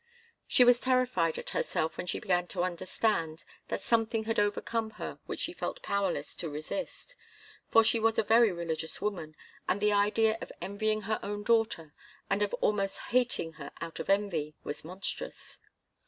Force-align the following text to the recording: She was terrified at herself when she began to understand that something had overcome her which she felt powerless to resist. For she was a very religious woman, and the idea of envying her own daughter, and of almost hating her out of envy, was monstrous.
She 0.47 0.63
was 0.63 0.79
terrified 0.79 1.37
at 1.37 1.51
herself 1.51 1.95
when 1.95 2.07
she 2.07 2.19
began 2.19 2.47
to 2.47 2.63
understand 2.63 3.43
that 3.67 3.83
something 3.83 4.23
had 4.23 4.39
overcome 4.39 4.89
her 4.97 5.19
which 5.27 5.41
she 5.41 5.53
felt 5.53 5.83
powerless 5.83 6.35
to 6.37 6.49
resist. 6.49 7.15
For 7.69 7.83
she 7.83 7.99
was 7.99 8.17
a 8.17 8.23
very 8.23 8.51
religious 8.51 8.99
woman, 8.99 9.35
and 9.69 9.79
the 9.79 9.93
idea 9.93 10.39
of 10.41 10.51
envying 10.59 11.01
her 11.01 11.19
own 11.21 11.43
daughter, 11.43 11.93
and 12.31 12.41
of 12.41 12.51
almost 12.55 12.97
hating 13.13 13.53
her 13.61 13.71
out 13.79 13.99
of 13.99 14.09
envy, 14.09 14.55
was 14.63 14.83
monstrous. 14.83 15.59